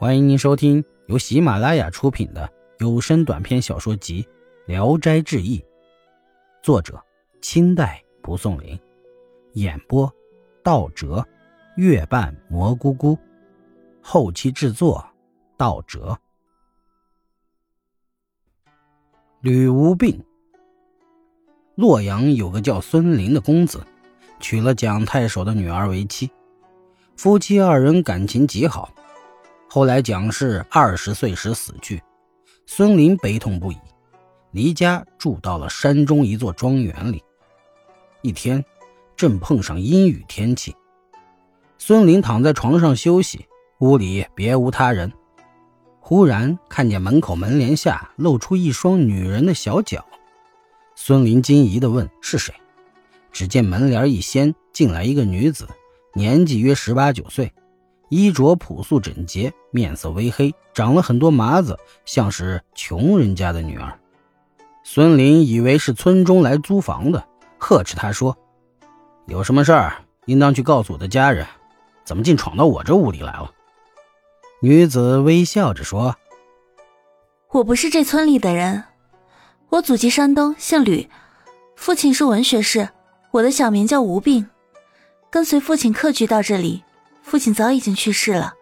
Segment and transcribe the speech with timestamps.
[0.00, 4.22] 欢迎您收听由喜马拉雅出品的有声短篇小说集
[4.64, 5.58] 《聊斋志异》，
[6.62, 6.98] 作者
[7.42, 8.80] 清代蒲松龄，
[9.52, 10.10] 演播
[10.64, 11.22] 道哲、
[11.76, 13.18] 月半蘑菇菇，
[14.00, 15.06] 后期制作
[15.58, 16.18] 道哲。
[19.42, 20.18] 吕无病，
[21.74, 23.86] 洛阳有个叫孙林的公子，
[24.38, 26.30] 娶了蒋太守的女儿为妻，
[27.18, 28.90] 夫妻二人感情极好。
[29.72, 32.02] 后来蒋氏二十岁时死去，
[32.66, 33.78] 孙林悲痛不已，
[34.50, 37.22] 离家住到了山中一座庄园里。
[38.20, 38.64] 一天，
[39.14, 40.74] 正碰上阴雨天气，
[41.78, 43.46] 孙林躺在床上休息，
[43.78, 45.12] 屋里别无他人。
[46.00, 50.04] 忽然看见门口门帘下露出一双女人的小脚，
[50.96, 52.52] 孙林惊疑地问：“是谁？”
[53.30, 55.68] 只见门帘一掀，进来一个女子，
[56.14, 57.52] 年纪约十八九岁。
[58.10, 63.98] 衣着朴素整洁，面色微黑，长了很多麻子，像是穷人家的女儿。
[64.82, 67.24] 孙林以为是村中来租房的，
[67.56, 68.36] 呵斥他说
[69.28, 71.46] ：“有什么事儿，应当去告诉我的家人，
[72.04, 73.52] 怎么竟闯到我这屋里来了？”
[74.60, 76.16] 女子微笑着说
[77.52, 78.82] ：“我不是这村里的人，
[79.68, 81.08] 我祖籍山东，姓吕，
[81.76, 82.88] 父亲是文学士，
[83.30, 84.48] 我的小名叫吴病，
[85.30, 86.82] 跟随父亲客居到这里。”
[87.30, 88.54] 父亲早已经去世了，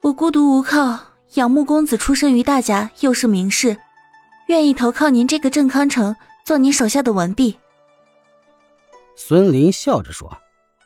[0.00, 0.96] 我孤独无靠，
[1.34, 3.76] 仰慕公子出身于大家，又是名士，
[4.46, 7.58] 愿意投靠您这个镇康城，做您手下的文婢。
[9.16, 10.38] 孙林笑着说：“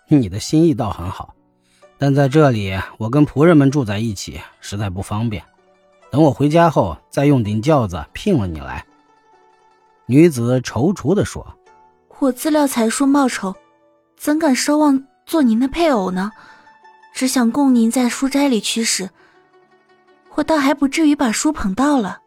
[0.08, 1.34] 你的心意倒很好，
[1.98, 5.44] 但在这里我跟仆人们住在一起，实在不方便。
[6.10, 8.82] 等我回家后，再用顶轿子聘了你来。”
[10.08, 11.46] 女子踌躇地说
[12.18, 13.54] ：“我自料才疏貌丑，
[14.16, 16.30] 怎敢奢望？”做您的配偶呢，
[17.12, 19.10] 只想供您在书斋里驱使，
[20.36, 22.20] 我倒还不至于把书捧到了。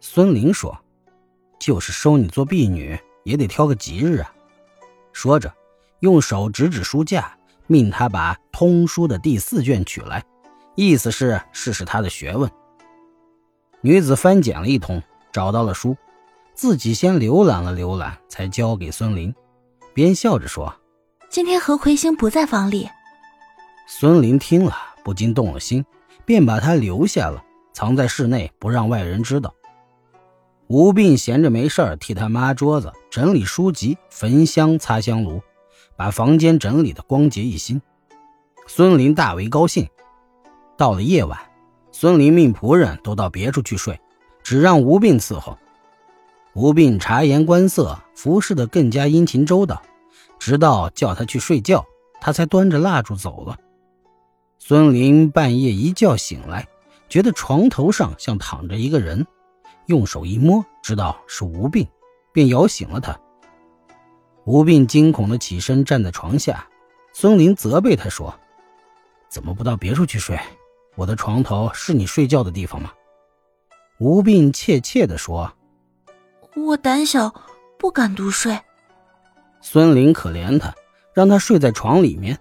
[0.00, 0.74] 孙林说
[1.60, 4.32] ：“就是收你做婢女，也得挑个吉日啊。”
[5.12, 5.52] 说着，
[6.00, 7.36] 用手指指书架，
[7.66, 10.24] 命他把《通书》的第四卷取来，
[10.76, 12.50] 意思是试试他的学问。
[13.82, 15.94] 女子翻检了一通，找到了书，
[16.54, 19.34] 自己先浏览了浏览，才交给孙林，
[19.92, 20.74] 边笑着说。
[21.30, 22.88] 今天何魁星不在房里。
[23.86, 25.86] 孙林听了，不禁动了心，
[26.24, 27.40] 便把他留下了，
[27.72, 29.54] 藏在室内，不让外人知道。
[30.66, 35.40] 吴病闲着没事儿，替他抹桌子、整理书籍、焚香、擦香炉，
[35.96, 37.80] 把房间整理的光洁一新。
[38.66, 39.88] 孙林大为高兴。
[40.76, 41.38] 到了夜晚，
[41.92, 44.00] 孙林命仆人都到别处去睡，
[44.42, 45.56] 只让吴病伺候。
[46.54, 49.80] 吴病察言观色，服侍的更加殷勤周到。
[50.40, 51.84] 直到叫他去睡觉，
[52.20, 53.56] 他才端着蜡烛走了。
[54.58, 56.66] 孙林半夜一觉醒来，
[57.08, 59.24] 觉得床头上像躺着一个人，
[59.86, 61.86] 用手一摸，知道是吴病，
[62.32, 63.16] 便摇醒了他。
[64.44, 66.66] 吴病惊恐的起身站在床下，
[67.12, 68.34] 孙林责备他说
[69.28, 70.40] ：“怎么不到别处去睡？
[70.96, 72.90] 我的床头是你睡觉的地方吗？”
[74.00, 75.52] 吴病怯怯地说
[76.56, 77.30] ：“我胆小，
[77.78, 78.58] 不敢独睡。”
[79.60, 80.74] 孙林可怜他，
[81.14, 82.38] 让他睡在床里面。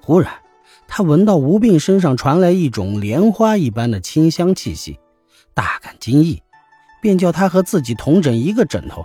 [0.00, 0.32] 忽然，
[0.86, 5.00] 他闻到吴病身上传来一种莲花一般的清香气息，
[5.54, 6.42] 大感惊异，
[7.02, 9.04] 便叫他和自己同枕一个枕头。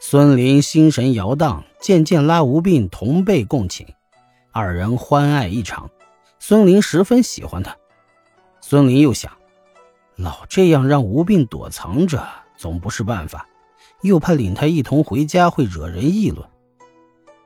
[0.00, 3.86] 孙林心神摇荡，渐渐拉吴病同被共寝，
[4.52, 5.90] 二人欢爱一场。
[6.40, 7.76] 孙林十分喜欢他。
[8.60, 9.32] 孙林又想，
[10.16, 12.24] 老这样让吴病躲藏着，
[12.56, 13.46] 总不是办法。
[14.02, 16.48] 又怕领他一同回家会惹人议论。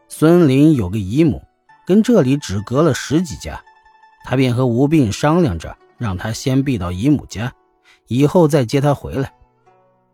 [0.09, 1.43] 孙林有个姨母，
[1.87, 3.63] 跟这里只隔了十几家，
[4.25, 7.53] 他便和吴病商量着，让他先避到姨母家，
[8.09, 9.33] 以后再接他回来。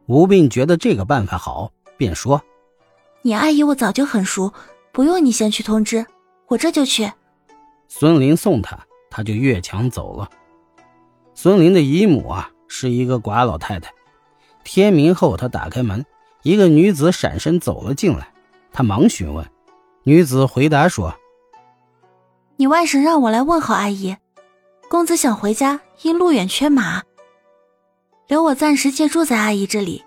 [0.07, 2.41] 吴病觉得这个办法好，便说
[3.23, 4.53] ：“你阿姨我早就很熟，
[4.93, 6.07] 不用你先去通知，
[6.47, 7.11] 我这就去。”
[7.89, 8.79] 孙林送他，
[9.11, 10.31] 他就越墙走了。
[11.35, 13.93] 孙林的姨母啊，是一个寡老太太。
[14.65, 16.05] 天明后，他打开门。
[16.49, 18.33] 一个女子闪身走了进来，
[18.73, 19.47] 他忙询问，
[20.05, 21.15] 女子回答说
[22.57, 24.17] ：“你外甥让我来问候阿姨，
[24.89, 27.03] 公子想回家，因路远缺马，
[28.29, 30.03] 留我暂时借住在阿姨这里。”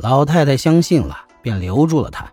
[0.00, 2.32] 老太太相信了，便留住了他。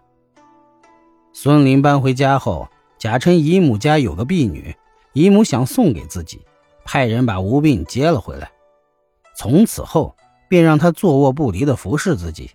[1.33, 4.74] 孙林搬回家后，假称姨母家有个婢女，
[5.12, 6.39] 姨母想送给自己，
[6.86, 8.50] 派人把吴病接了回来。
[9.36, 10.16] 从此后。
[10.53, 12.51] 便让他坐卧不离的服侍自己。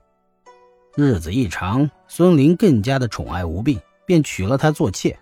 [0.94, 5.18] 日子一长，孙林更加的宠爱吴病，便娶了她做妾。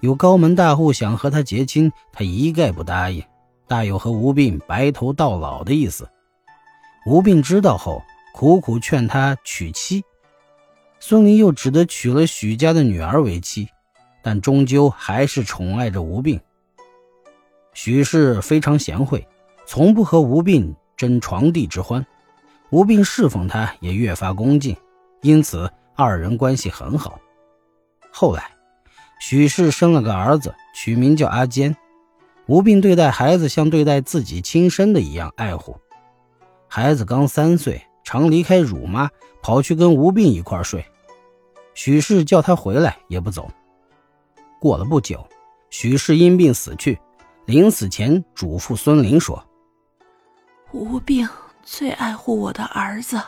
[0.00, 3.24] 有高门大户想和他结亲，他一概不答应，
[3.66, 6.06] 大有和吴病白头到老的意思。
[7.06, 8.02] 吴病知道后，
[8.34, 10.04] 苦苦劝他娶妻，
[10.98, 13.66] 孙林又只得娶了许家的女儿为妻，
[14.20, 16.38] 但终究还是宠爱着吴病。
[17.72, 19.26] 许氏非常贤惠，
[19.64, 22.04] 从不和吴病争床地之欢，
[22.68, 24.76] 吴病侍奉他也越发恭敬，
[25.22, 27.18] 因此二人关系很好。
[28.12, 28.44] 后来。
[29.22, 31.76] 许氏生了个儿子，取名叫阿坚。
[32.46, 35.76] 吴病对待孩子像对待自己亲生的一样爱护。
[36.66, 39.10] 孩子刚三岁，常离开乳妈，
[39.42, 40.82] 跑去跟吴病一块睡。
[41.74, 43.50] 许氏叫他回来也不走。
[44.58, 45.22] 过了不久，
[45.68, 46.98] 许氏因病死去，
[47.44, 49.44] 临死前嘱咐孙林说
[50.72, 51.28] ：“吴病
[51.62, 53.20] 最爱护我的儿子，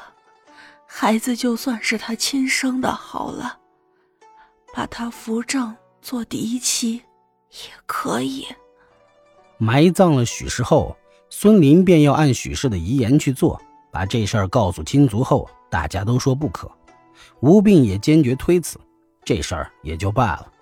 [0.86, 3.58] 孩子就算是他亲生的，好了，
[4.74, 6.96] 把他扶正。”做嫡妻
[7.50, 8.44] 也可以。
[9.56, 10.96] 埋葬了许氏后，
[11.30, 13.62] 孙林便要按许氏的遗言去做。
[13.92, 16.68] 把这事儿告诉亲族后，大家都说不可。
[17.38, 18.80] 吴病也坚决推辞，
[19.24, 20.52] 这事儿也就罢了。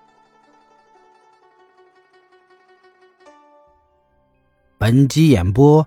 [4.77, 5.87] 本集演播